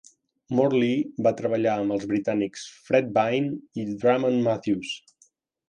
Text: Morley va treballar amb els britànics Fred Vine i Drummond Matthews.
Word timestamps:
Morley 0.59 0.95
va 1.27 1.33
treballar 1.41 1.75
amb 1.81 1.95
els 1.97 2.07
britànics 2.13 2.65
Fred 2.89 3.13
Vine 3.21 3.55
i 3.83 3.87
Drummond 3.93 4.45
Matthews. 4.51 4.99